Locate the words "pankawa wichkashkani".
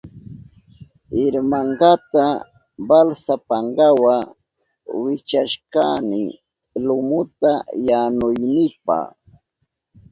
3.47-6.23